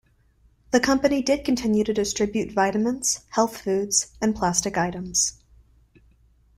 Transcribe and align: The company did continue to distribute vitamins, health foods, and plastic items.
The 0.71 0.79
company 0.79 1.21
did 1.21 1.45
continue 1.45 1.83
to 1.83 1.93
distribute 1.93 2.51
vitamins, 2.53 3.19
health 3.29 3.61
foods, 3.61 4.07
and 4.19 4.35
plastic 4.35 4.75
items. 4.75 5.33